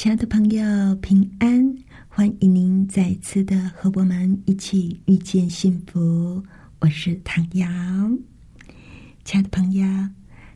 [0.00, 1.76] 亲爱的朋友，平安！
[2.08, 6.42] 欢迎您再次的和我们一起遇见幸福。
[6.78, 7.68] 我是唐瑶，
[9.24, 9.86] 亲爱的朋友。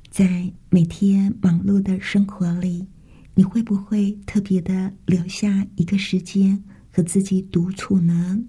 [0.08, 2.86] 在每天忙碌的生活里，
[3.34, 6.58] 你会不会特别的留下一个时间
[6.90, 8.42] 和自己独处呢？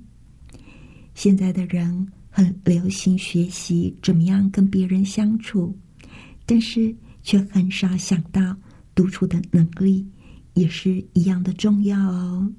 [1.14, 5.78] 现在的人很流行学习怎么样跟别人相处，
[6.46, 8.56] 但是却很少想到
[8.96, 10.08] 独处的能力
[10.56, 12.52] 也是一样的重要哦。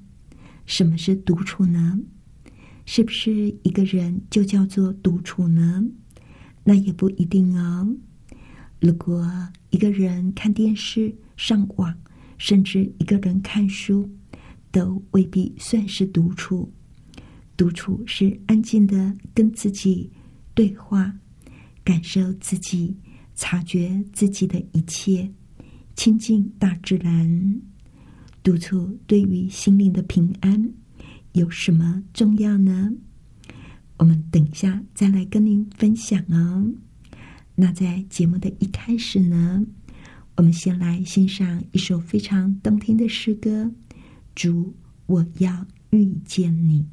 [0.65, 1.99] 什么是独处呢？
[2.85, 5.83] 是不是一个人就叫做独处呢？
[6.63, 7.87] 那也不一定哦。
[8.79, 9.29] 如果
[9.71, 11.93] 一个人看电视、上网，
[12.37, 14.09] 甚至一个人看书，
[14.71, 16.71] 都未必算是独处。
[17.55, 20.11] 独处是安静的跟自己
[20.53, 21.11] 对话，
[21.83, 22.95] 感受自己，
[23.33, 25.29] 察觉自己的一切，
[25.95, 27.61] 亲近大自然。
[28.47, 30.71] 督促对于心灵的平安
[31.33, 32.93] 有什么重要呢？
[33.97, 36.65] 我们等一下再来跟您分享哦。
[37.55, 39.65] 那在节目的一开始呢，
[40.37, 43.65] 我们先来欣赏一首非常动听的诗歌
[44.33, 44.73] 《主，
[45.07, 46.83] 我要遇见你》。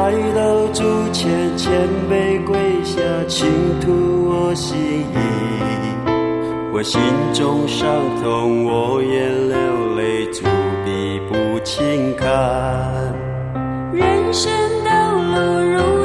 [0.00, 1.28] 来到主前，
[1.58, 1.70] 谦
[2.10, 3.46] 卑跪下，倾
[3.80, 5.16] 吐我心意。
[6.72, 6.98] 我心
[7.34, 7.86] 中伤
[8.22, 10.44] 痛，我眼流泪，主
[10.86, 12.26] 笔不轻看。
[13.92, 14.50] 人生
[14.86, 15.36] 道路
[15.70, 15.99] 如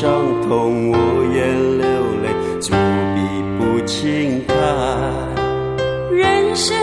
[0.00, 0.96] 伤痛，我
[1.34, 1.44] 也
[1.76, 1.84] 流
[2.22, 2.24] 泪，
[2.58, 2.72] 主
[3.14, 3.18] 必
[3.58, 4.56] 不轻看。
[6.10, 6.74] 人生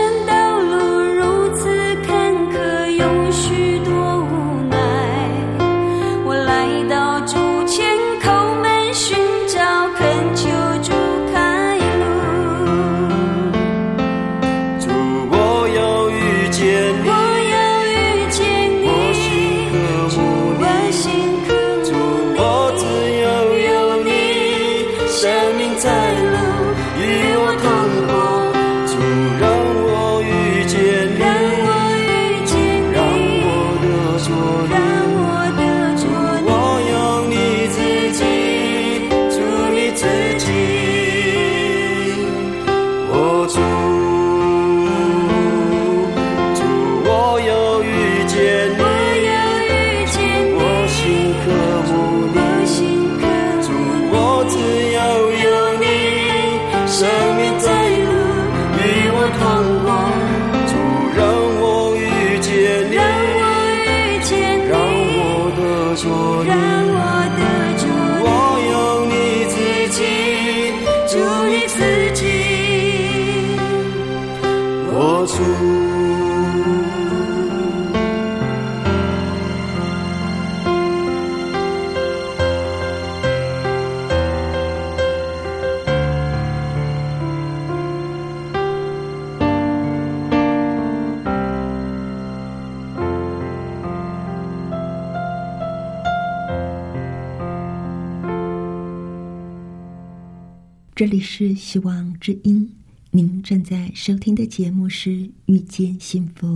[101.40, 102.68] 是希望之音，
[103.12, 105.10] 您正在收听的节目是
[105.46, 106.48] 《遇见幸福》，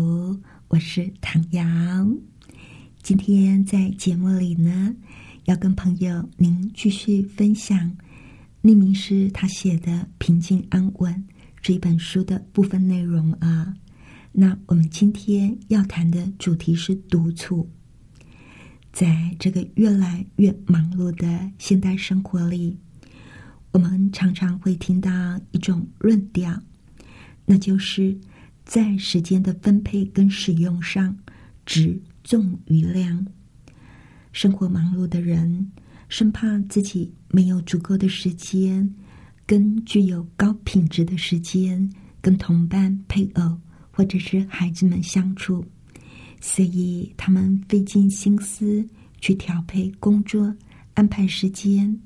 [0.67, 1.64] 我是唐瑶。
[3.00, 4.93] 今天在节目里呢，
[5.44, 7.96] 要跟朋友您继续分享
[8.61, 11.14] 匿名师他写的《平静安稳》
[11.61, 13.76] 这一本书的部分内容啊。
[14.32, 17.70] 那我们今天要谈的主题是独处，
[18.93, 22.76] 在这个越来越忙碌的现代生活里。
[23.73, 25.11] 我们常常会听到
[25.51, 26.63] 一种论调，
[27.47, 28.15] 那就是
[28.67, 31.17] 在时间的分配跟使用上，
[31.65, 33.27] 只重于量。
[34.31, 35.71] 生活忙碌的人，
[36.09, 38.95] 生怕自己没有足够的时间，
[39.47, 41.91] 跟具有高品质的时间，
[42.21, 43.59] 跟同伴、配偶
[43.91, 45.65] 或者是孩子们相处，
[46.43, 48.87] 所以他们费尽心思
[49.19, 50.55] 去调配工作，
[50.93, 51.99] 安排时间。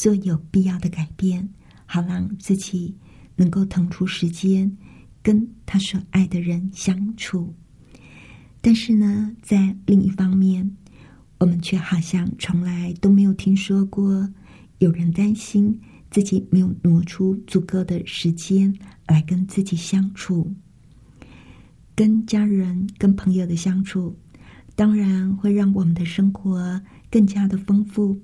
[0.00, 1.46] 做有必要的改变，
[1.84, 2.96] 好让自己
[3.36, 4.74] 能够腾出时间
[5.22, 7.54] 跟他所爱的人相处。
[8.62, 10.74] 但是呢，在另一方面，
[11.36, 14.26] 我们却好像从来都没有听说过
[14.78, 15.78] 有人担心
[16.10, 18.74] 自己没有挪出足够的时间
[19.06, 20.50] 来跟自己相处。
[21.94, 24.16] 跟家人、跟朋友的相处，
[24.74, 26.80] 当然会让我们的生活
[27.10, 28.18] 更加的丰富。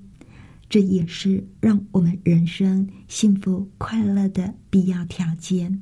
[0.69, 5.81] 这也是让我们人生幸福快乐的必要条件。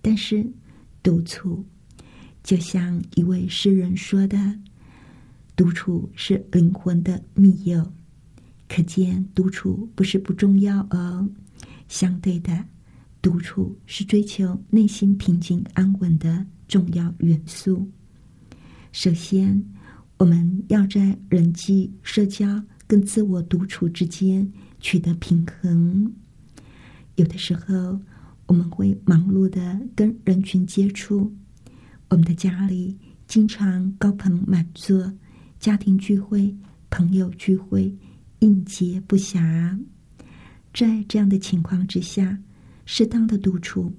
[0.00, 0.46] 但是，
[1.02, 1.64] 独处
[2.44, 4.38] 就像一位诗人说的
[5.56, 7.92] ：“独处是灵魂的密友。”
[8.68, 11.28] 可见，独处不是不重要哦。
[11.88, 12.64] 相对的，
[13.20, 17.90] 独处是追求内心平静安稳的重要元素。
[18.92, 19.62] 首先，
[20.18, 22.62] 我们要在人际社交。
[22.88, 24.50] 跟自我独处之间
[24.80, 26.10] 取得平衡，
[27.16, 28.00] 有的时候
[28.46, 31.30] 我们会忙碌的跟人群接触，
[32.08, 32.96] 我们的家里
[33.26, 35.12] 经常高朋满座，
[35.60, 36.56] 家庭聚会、
[36.88, 37.94] 朋友聚会
[38.38, 39.78] 应接不暇。
[40.72, 42.38] 在这样的情况之下，
[42.86, 43.92] 适当的独处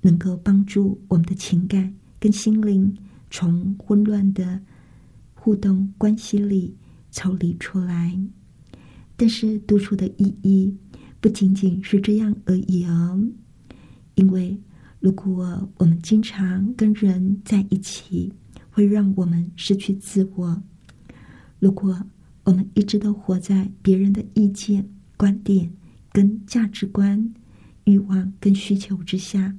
[0.00, 2.96] 能够帮助我们的情感跟心灵
[3.30, 4.60] 从混乱的
[5.34, 6.76] 互动关系里。
[7.10, 8.16] 抽离出来，
[9.18, 10.72] 但是独处的意义
[11.20, 13.20] 不仅仅是这样而已哦。
[14.14, 14.56] 因为
[15.00, 18.32] 如果我们经常跟人在一起，
[18.70, 20.56] 会让我们失去自我；
[21.58, 22.00] 如果
[22.44, 25.68] 我们一直都活在别人的意见、观点
[26.12, 27.34] 跟价值观、
[27.84, 29.52] 欲望跟需求之下，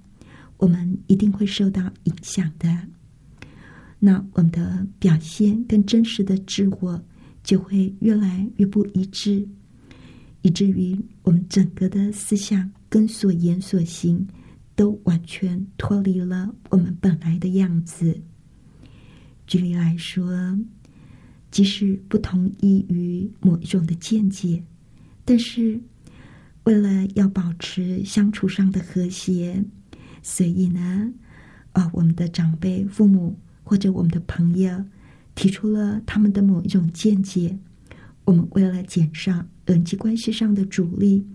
[0.56, 2.88] 我们一定会受到影响的。
[4.00, 7.04] 那我们的表现跟真实的自我。
[7.50, 9.44] 就会越来越不一致，
[10.44, 14.24] 以至于我们整个的思想跟所言所行
[14.76, 18.16] 都完全脱离了我们本来的样子。
[19.48, 20.56] 举例来说，
[21.50, 24.64] 即使不同意于某一种的见解，
[25.26, 25.82] 但是
[26.66, 29.66] 为了要保持相处上的和谐，
[30.22, 31.12] 所以呢，
[31.72, 34.86] 啊，我们的长辈、父母或者我们的朋友。
[35.40, 37.58] 提出了他们的某一种见解，
[38.26, 41.26] 我们为了减少人际关系上的阻力，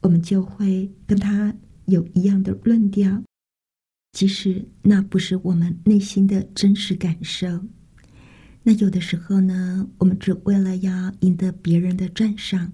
[0.00, 1.52] 我们就会跟他
[1.86, 3.20] 有一样的论调，
[4.12, 7.48] 即使那不是我们内心的真实感受。
[8.62, 12.72] 那有的时候呢，我们只为了要赢得别人的赞赏，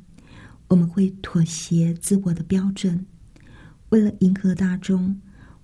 [0.66, 3.06] 我们会妥协自我的标准，
[3.88, 5.18] 为了迎合大众，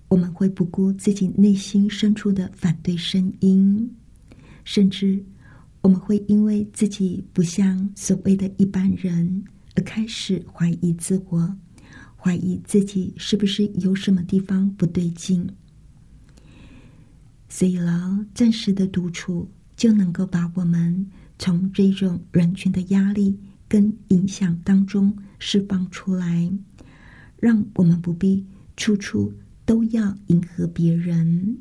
[0.07, 3.87] 我们会不顾自己内心深处的反对声音。
[4.65, 5.23] 甚至，
[5.81, 9.43] 我们会因为自己不像所谓的一般人，
[9.75, 11.55] 而开始怀疑自我，
[12.17, 15.47] 怀疑自己是不是有什么地方不对劲。
[17.47, 21.05] 所以了，暂时的独处就能够把我们
[21.37, 26.51] 从这种人群的压力跟影响当中释放出来，
[27.39, 28.43] 让我们不必
[28.75, 29.31] 处处
[29.63, 31.59] 都要迎合别人。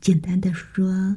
[0.00, 1.14] 简单的说。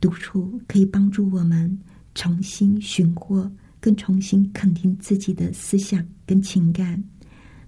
[0.00, 1.78] 独处可以帮助我们
[2.14, 3.50] 重新寻获
[3.80, 7.02] 更重新肯定自己的思想跟情感，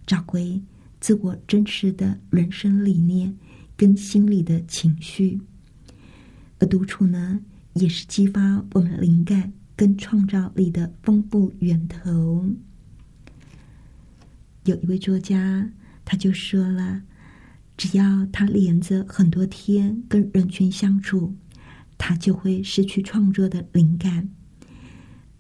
[0.07, 0.61] 找回
[1.01, 3.37] 自我真实的人生理念
[3.77, 5.41] 跟心理的情绪。
[6.59, 7.41] 而独处呢，
[7.75, 12.45] 也是激发我们灵感跟创造力的丰富源头。
[14.65, 15.71] 有一位作家，
[16.05, 17.03] 他就说了
[17.79, 21.35] ：“只要他连着很多天跟人群相处，
[22.01, 24.27] 他就会失去创作的灵感。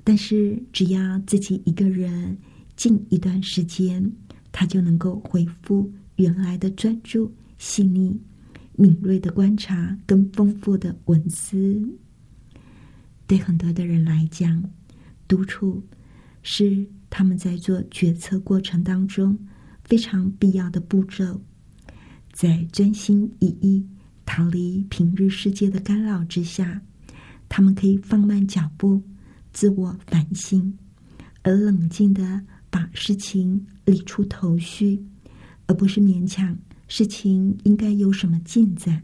[0.05, 2.37] 但是只要自己一个人
[2.77, 4.13] 静一段时间，
[4.53, 8.21] 他就能够恢复原来的专注、细腻、
[8.77, 11.83] 敏锐的观察跟丰富的文思。
[13.27, 14.63] 对很多的人来讲，
[15.27, 15.83] 独处
[16.43, 19.37] 是。”他们在做决策过程当中
[19.83, 21.41] 非常必要的步骤，
[22.33, 23.85] 在专心一意、
[24.33, 26.81] 逃离平日世界的干扰之下，
[27.49, 29.03] 他们可以放慢脚步，
[29.53, 30.73] 自我反省，
[31.43, 35.05] 而冷静的把事情理出头绪，
[35.67, 36.57] 而不是勉强
[36.87, 39.03] 事情应该有什么进展，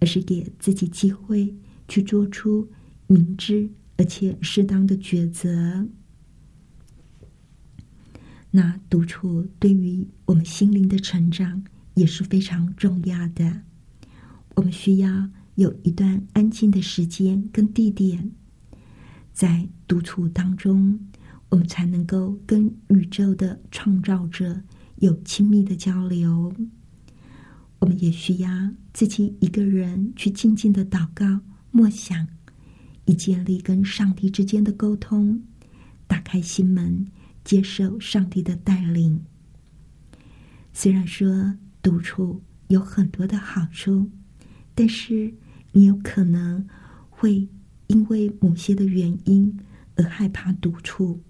[0.00, 1.56] 而是给自己机会
[1.88, 2.68] 去做出
[3.06, 3.66] 明智
[3.96, 5.88] 而且适当的抉择。
[8.50, 11.64] 那独处对于我们心灵的成长
[11.94, 13.62] 也是非常重要的。
[14.56, 18.32] 我们需要有一段安静的时间跟地点，
[19.32, 20.98] 在独处当中，
[21.48, 24.60] 我们才能够跟宇宙的创造者
[24.96, 26.52] 有亲密的交流。
[27.78, 28.50] 我们也需要
[28.92, 32.26] 自己一个人去静静的祷告、默想，
[33.04, 35.40] 以建立跟上帝之间的沟通，
[36.08, 37.06] 打开心门。
[37.44, 39.24] 接受上帝的带领。
[40.72, 44.10] 虽然说独处有很多的好处，
[44.76, 45.34] 但是
[45.72, 46.64] 你有可能
[47.10, 47.48] 会
[47.88, 49.58] 因为某些的原因
[49.96, 51.20] 而害怕独处。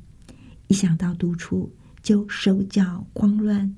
[0.66, 1.72] 一想到独处，
[2.02, 3.74] 就手脚慌乱，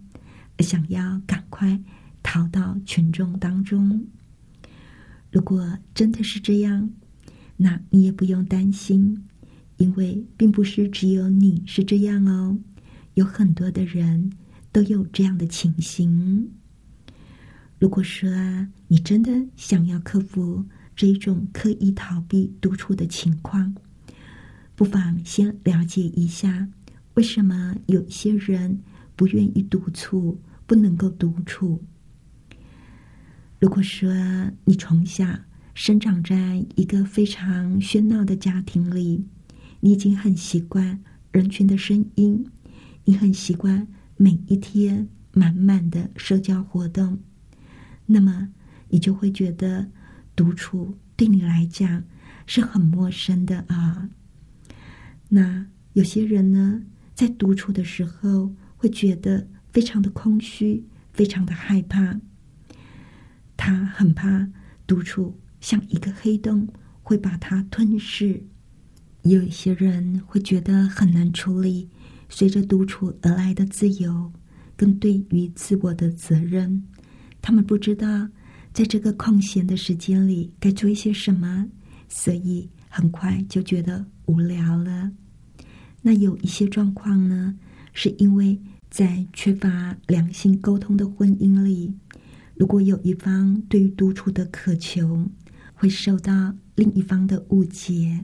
[0.60, 1.80] 想要赶快
[2.22, 4.04] 逃到群众当中。
[5.30, 6.90] 如果真的是这样，
[7.58, 9.22] 那你也不用担心。
[9.76, 12.58] 因为并不是只有你是这样哦，
[13.14, 14.32] 有很多的人
[14.72, 16.50] 都有这样的情形。
[17.78, 20.64] 如果说啊，你真的想要克服
[20.96, 23.72] 这一种刻意逃避独处的情况，
[24.74, 26.68] 不妨先了解一下，
[27.14, 28.80] 为什么有些人
[29.14, 31.80] 不愿意独处，不能够独处。
[33.60, 34.12] 如果说
[34.64, 35.26] 你从小
[35.74, 39.24] 生长在一个非常喧闹的家庭里，
[39.78, 42.44] 你已经很习惯人群的声音，
[43.04, 47.18] 你很习惯每一天满满的社交活动，
[48.10, 48.48] 那么
[48.88, 49.90] 你就会觉得
[50.34, 52.02] 独处对你来讲
[52.46, 54.08] 是很陌生的啊。
[55.28, 56.82] 那有些人呢，
[57.14, 62.18] 在独处的时候会觉得非常的空虚，非常的害怕，
[63.58, 64.48] 他很怕
[64.86, 66.66] 独处像一个黑洞
[67.02, 68.42] 会把他吞噬。
[69.24, 71.90] 有一些人会觉得很难处理
[72.30, 74.32] 随着独处而来的自由，
[74.76, 76.82] 跟对于自我的责任。
[77.48, 78.28] 他们不知道
[78.74, 81.66] 在这个空闲的时间里该做一些什么，
[82.06, 85.10] 所以很快就觉得无聊了。
[86.02, 87.58] 那有一些状况呢，
[87.94, 91.90] 是因为在缺乏良性沟通的婚姻里，
[92.54, 95.26] 如果有一方对于独处的渴求，
[95.72, 98.22] 会受到另一方的误解。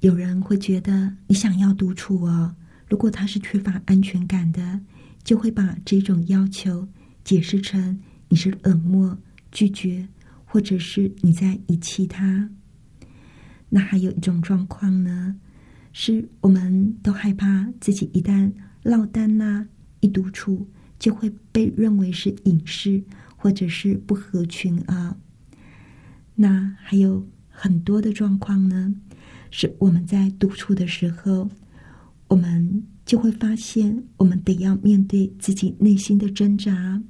[0.00, 2.54] 有人会觉得你想要独处哦，
[2.86, 4.78] 如果他是缺乏安全感的，
[5.22, 6.86] 就会把这种要求
[7.24, 9.18] 解释成你是冷漠、
[9.50, 10.06] 拒绝，
[10.44, 12.50] 或者是你在遗弃他。
[13.70, 15.36] 那还有一种状况呢，
[15.92, 18.52] 是我们都害怕自己一旦
[18.82, 19.66] 落单呐，
[20.00, 23.02] 一独处就会被认为是隐士，
[23.36, 25.16] 或者是不合群啊。
[26.34, 28.94] 那还有很多的状况呢。
[29.56, 31.48] 是我们在独处的时候，
[32.26, 37.00] 我们就会发现，我们得要面对自己内心的挣扎，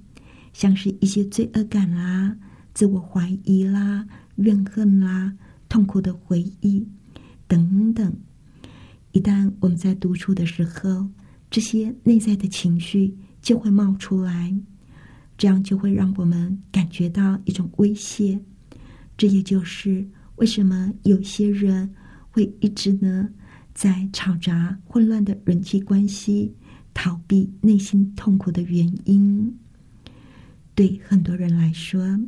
[0.54, 2.34] 像是一些罪恶感啦、
[2.72, 4.06] 自我怀疑啦、
[4.36, 5.30] 怨恨啦、
[5.68, 6.88] 痛苦的回忆
[7.46, 8.10] 等等。
[9.12, 11.06] 一旦我们在独处的时候，
[11.50, 14.58] 这些内在的情绪就会冒出来，
[15.36, 18.40] 这样就会让我们感觉到一种威胁。
[19.18, 21.92] 这也就是为什么有些人。
[22.34, 23.28] 会一直呢，
[23.74, 26.52] 在吵杂混乱的人际关系，
[26.92, 29.56] 逃避内心痛苦的原因。
[30.74, 32.18] 对很多人来说，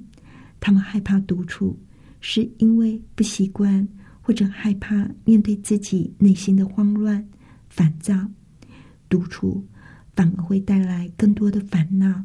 [0.60, 1.78] 他们害怕独处，
[2.20, 3.86] 是因为不习惯
[4.22, 7.26] 或者害怕面对自己内心的慌乱、
[7.68, 8.14] 烦躁，
[9.08, 9.64] 独处
[10.14, 12.24] 反而会带来更多的烦恼、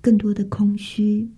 [0.00, 1.28] 更多的空虚。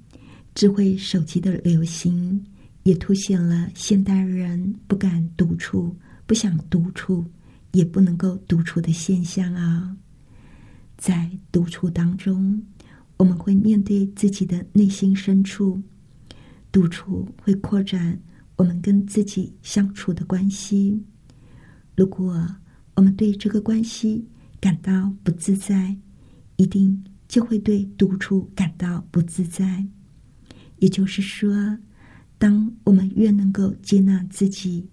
[0.54, 2.44] 智慧手机的流行，
[2.82, 5.96] 也凸显了现代人不敢独处、
[6.26, 7.24] 不想独处、
[7.72, 9.96] 也不能够独处的现象啊！
[10.98, 12.62] 在独处当中，
[13.16, 15.80] 我们会面对自己的内心深处，
[16.70, 18.20] 独处会扩展。
[18.56, 21.02] 我们跟自己相处的关系，
[21.96, 22.46] 如果
[22.94, 24.24] 我们对这个关系
[24.60, 25.96] 感到不自在，
[26.56, 29.84] 一定就会对独处感到不自在。
[30.78, 31.78] 也就是说，
[32.38, 34.86] 当我们越能够接纳自己，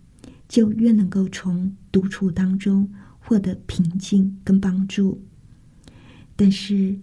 [0.48, 5.22] 就越能够从独处当中获得平静跟帮助。
[6.36, 6.98] 但是，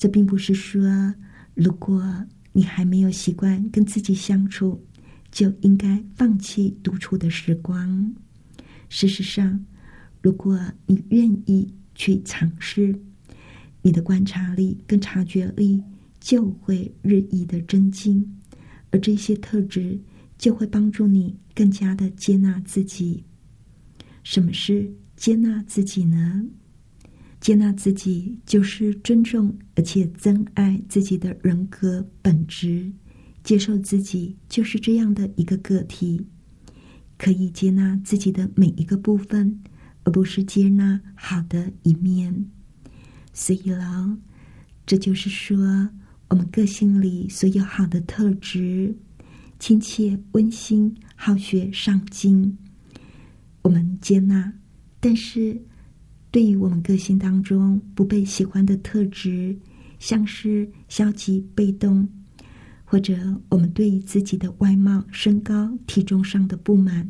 [0.00, 1.14] 这并不是说，
[1.52, 2.02] 如果
[2.50, 4.82] 你还没有习惯跟自己相处。
[5.32, 8.12] 就应该放弃独处的时光。
[8.88, 9.64] 事实上，
[10.20, 12.92] 如果你愿意去尝试，
[13.80, 15.80] 你的观察力跟察觉力
[16.18, 18.28] 就会日益的增进，
[18.90, 19.96] 而这些特质
[20.36, 23.22] 就会帮助你更加的接纳自己。
[24.24, 26.44] 什么是接纳自己呢？
[27.40, 32.92] 接纳自己就是尊重而且珍爱自己的人格本质。
[33.42, 36.20] 接受自己就是这样的一个个体，
[37.16, 39.58] 可以接纳自己的每一个部分，
[40.04, 42.46] 而不是接纳好的一面。
[43.32, 44.18] 所以了，
[44.84, 45.88] 这就是说，
[46.28, 48.94] 我们个性里所有好的特质，
[49.58, 52.58] 亲切、温馨、好学、上进，
[53.62, 54.52] 我们接纳；
[55.00, 55.58] 但是，
[56.30, 59.56] 对于我们个性当中不被喜欢的特质，
[59.98, 62.08] 像是消极、被动。
[62.84, 63.14] 或者
[63.48, 67.08] 我们对于自己的外貌、身高、体重上的不满，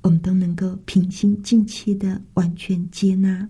[0.00, 3.46] 我们都能够平心静气的完全接纳。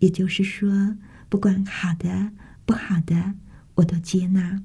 [0.00, 0.94] 也就是说，
[1.30, 2.30] 不管好的、
[2.66, 3.32] 不好的，
[3.74, 4.62] 我都接纳，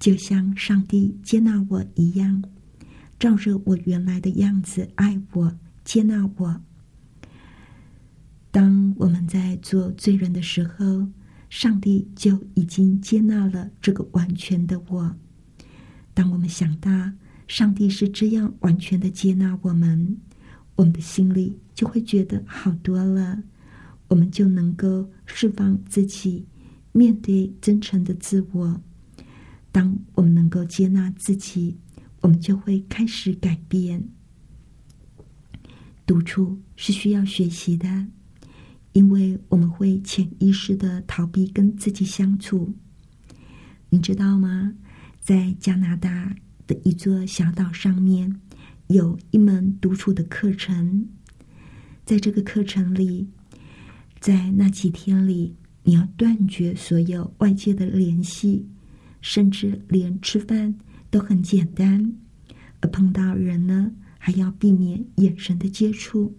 [0.00, 2.42] 就像上帝接纳我一样，
[3.16, 6.60] 照着我原来的样子爱我、接纳我。
[8.50, 11.08] 当我们在做罪人的时候。
[11.50, 15.16] 上帝就已经接纳了这个完全的我。
[16.14, 16.88] 当我们想到
[17.48, 20.16] 上帝是这样完全的接纳我们，
[20.76, 23.42] 我们的心里就会觉得好多了。
[24.06, 26.46] 我们就能够释放自己，
[26.92, 28.80] 面对真诚的自我。
[29.72, 31.76] 当我们能够接纳自己，
[32.20, 34.08] 我们就会开始改变。
[36.06, 38.06] 独处是需要学习的。
[38.92, 42.72] 因为我们会潜意识的逃避跟自己相处，
[43.88, 44.74] 你知道吗？
[45.20, 46.34] 在加拿大
[46.66, 48.40] 的一座小岛上面，
[48.88, 51.06] 有一门独处的课程。
[52.04, 53.28] 在这个课程里，
[54.18, 58.66] 在那几天里，你要断绝所有外界的联系，
[59.20, 60.74] 甚至连吃饭
[61.10, 62.12] 都很简单。
[62.80, 66.34] 而碰到人呢，还要避免眼神的接触。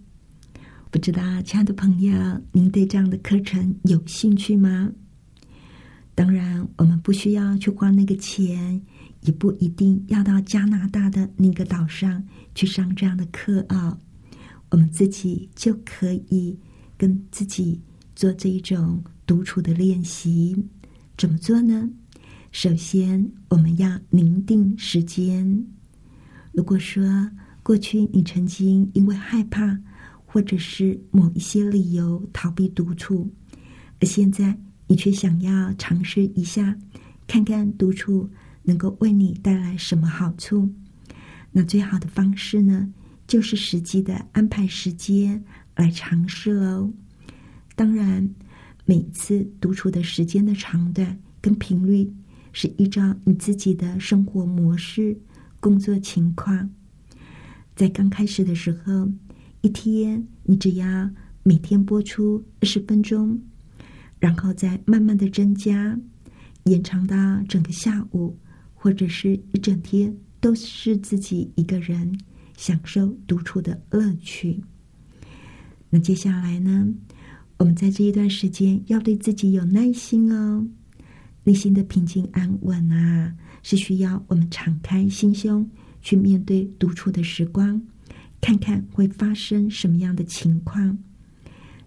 [0.92, 2.12] 不知道，亲爱的朋友，
[2.52, 4.92] 您对这样的课程有兴趣吗？
[6.14, 8.82] 当然，我们不需要去花那个钱，
[9.22, 12.22] 也不一定要到加拿大的那个岛上
[12.54, 13.98] 去上这样的课啊。
[14.70, 16.60] 我们自己就可以
[16.98, 17.80] 跟自己
[18.14, 20.54] 做这一种独处的练习。
[21.18, 21.90] 怎么做呢？
[22.52, 25.66] 首先，我们要凝定时间。
[26.52, 27.32] 如果说
[27.64, 29.80] 过去你曾经因为害怕，
[30.34, 33.30] 或者是某一些理由逃避独处，
[34.00, 36.78] 而现在你却想要尝试一下，
[37.28, 38.30] 看看独处
[38.64, 40.74] 能够为你带来什么好处。
[41.52, 42.94] 那最好的方式呢，
[43.28, 45.44] 就是实际的安排时间
[45.76, 46.94] 来尝试喽。
[47.76, 48.34] 当然，
[48.86, 52.10] 每次独处的时间的长短跟频率
[52.54, 55.20] 是依照你自己的生活模式、
[55.60, 56.70] 工作情况。
[57.76, 59.12] 在刚开始的时候。
[59.62, 61.10] 一天，你只要
[61.44, 63.40] 每天播出二十分钟，
[64.20, 65.98] 然后再慢慢的增加，
[66.64, 67.16] 延长到
[67.48, 68.36] 整个下午
[68.74, 72.20] 或者是一整天，都是自己一个人
[72.58, 74.60] 享受独处的乐趣。
[75.90, 76.88] 那接下来呢，
[77.58, 80.68] 我们在这一段时间要对自己有耐心哦，
[81.44, 85.70] 内心的平静安稳啊，是需要我们敞开心胸
[86.02, 87.80] 去面对独处的时光。
[88.42, 90.98] 看看会发生什么样的情况。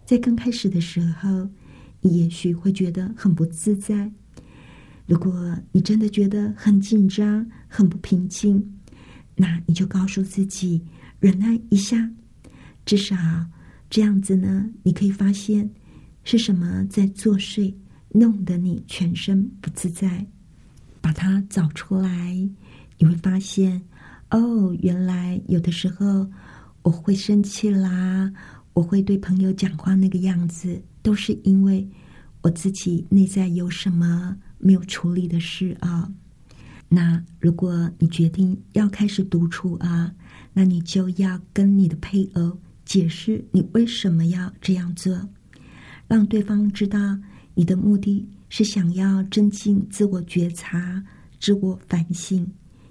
[0.07, 1.49] 在刚开始的时候，
[2.01, 4.11] 你也许会觉得很不自在。
[5.07, 8.65] 如果你真的觉得很紧张、很不平静，
[9.37, 10.81] 那你就告诉自己，
[11.21, 12.09] 忍耐一下，
[12.87, 13.17] 至少
[13.91, 15.69] 这样子呢，你可以发现
[16.23, 17.75] 是什么在作祟，
[18.11, 20.27] 弄得你全身不自在。
[21.01, 22.33] 把它找出来，
[22.99, 23.83] 你会发现，
[24.31, 26.27] 哦，原来有的时候
[26.85, 28.33] 我会生气啦，
[28.75, 31.85] 我会对朋友讲话那个样子，都是因为
[32.43, 36.09] 我自己内在有什么没有处理的事啊。
[36.89, 40.15] 那如果你决定要开始独处啊，
[40.53, 45.29] 那你就要跟你的配偶解释你为什么要这样做，
[46.07, 47.19] 让对方知道
[47.55, 48.29] 你的目的。
[48.51, 51.03] 是想要增进自我觉察、
[51.41, 52.47] 自我反省，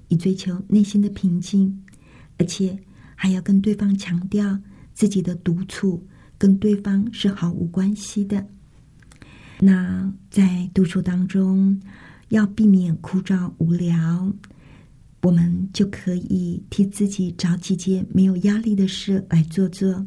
[0.10, 1.82] 以追求内心的平静，
[2.38, 2.78] 而且
[3.24, 4.60] 还要跟对方强调
[4.94, 6.06] 自己的独处
[6.38, 8.46] 跟对方是毫无关系的。
[9.62, 11.82] 那在独处当中，
[12.28, 14.30] 要避免枯燥无聊，
[15.22, 20.06] 我们就可以替自己找几件没有压力的事来做做，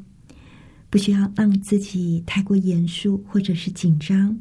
[0.90, 4.38] 不需要让自己太过严肃或者是紧张。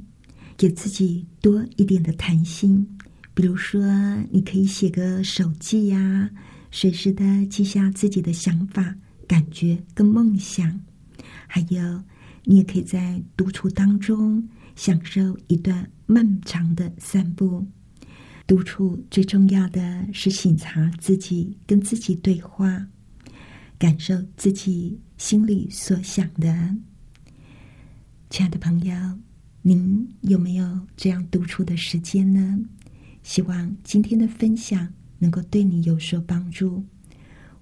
[0.58, 2.86] 给自己多一点的弹性，
[3.34, 3.82] 比如说，
[4.32, 6.30] 你可以写个手记呀，
[6.78, 8.94] 随时的记下自己的想法、
[9.26, 10.78] 感觉跟梦想。
[11.48, 12.04] 还有，
[12.44, 17.66] 你也可以在独处当中享受一段漫长的散步。
[18.46, 22.86] 独处最重要的是醒察自己，跟自己对话，
[23.80, 26.76] 感受自己心里所想的。
[28.30, 28.94] 亲爱的朋友。
[29.62, 32.60] 您有没有这样独处的时间呢？
[33.24, 36.84] 希望今天的分享能够对你有所帮助。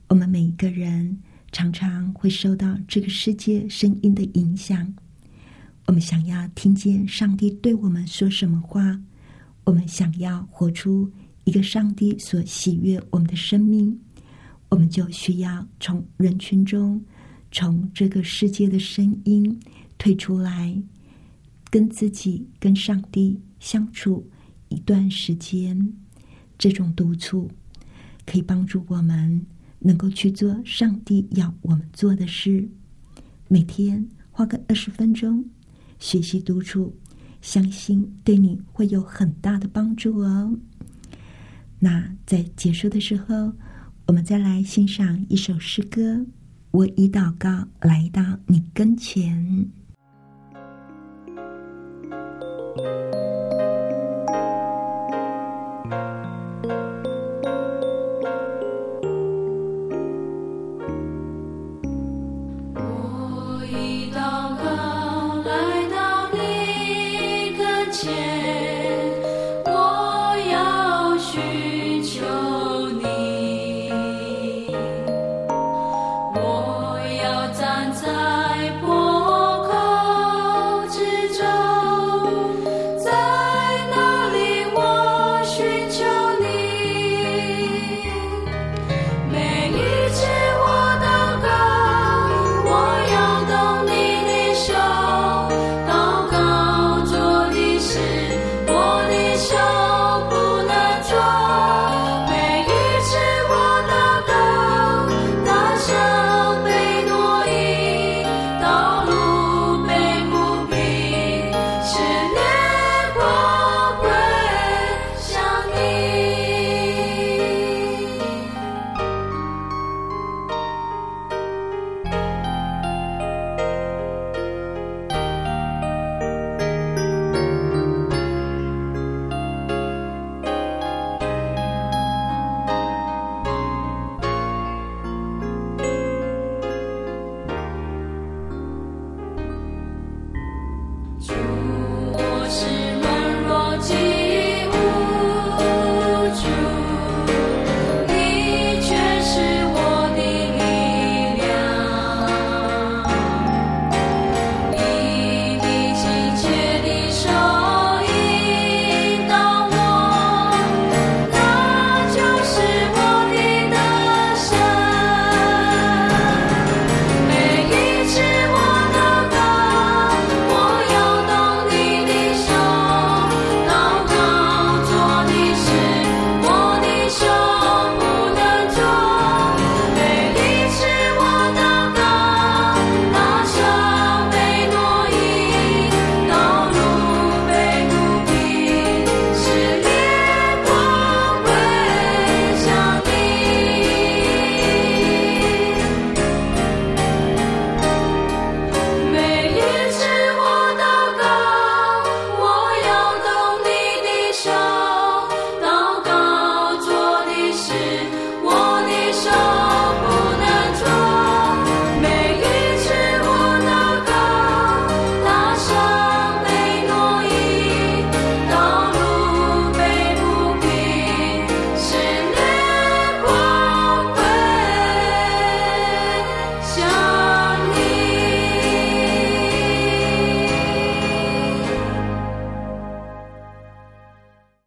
[0.07, 1.17] 我们每一个人
[1.51, 4.93] 常常会受到这个世界声音的影响。
[5.85, 8.99] 我们想要听见上帝对我们说什么话，
[9.63, 11.11] 我们想要活出
[11.43, 13.99] 一个上帝所喜悦我们的生命，
[14.69, 17.03] 我们就需要从人群中，
[17.51, 19.59] 从这个世界的声音
[19.97, 20.81] 退出来。
[21.69, 24.29] 跟自己、跟上帝相处
[24.69, 25.91] 一段时间，
[26.63, 27.52] 这种督促
[28.26, 29.45] 可以帮助我们
[29.80, 32.65] 能够去做上帝要我们做的事。
[33.49, 35.43] 每天花个二十分钟
[35.99, 36.95] 学习独处，
[37.41, 40.58] 相信对你会有很大的帮助哦。
[41.80, 43.52] 那在结束的时候，
[44.06, 46.26] 我们再来欣赏一首诗歌：
[46.71, 49.69] 我以祷告来到你跟前。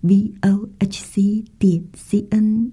[0.00, 2.70] v o h c 点 c n。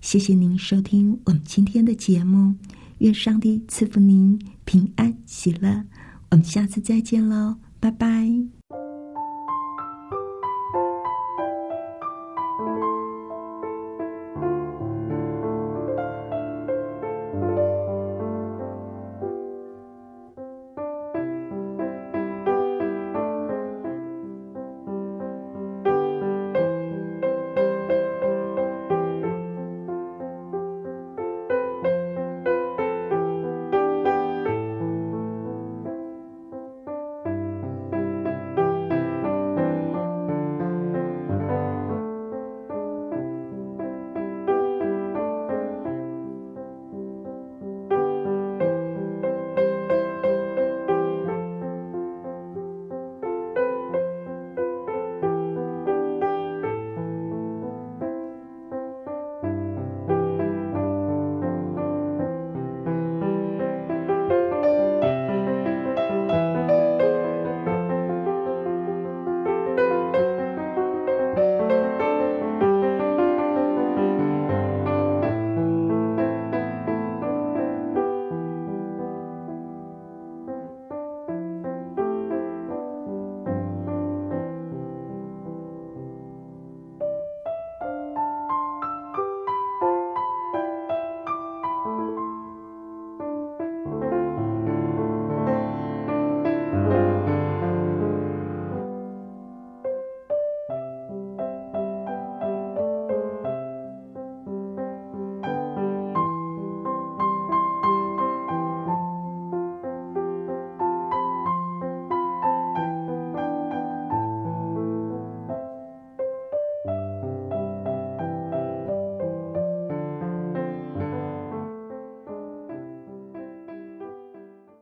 [0.00, 2.54] 谢谢您收听我们今天的节目，
[2.98, 5.84] 愿上帝赐福您平安喜乐。
[6.30, 8.59] 我们下次再见喽，拜拜。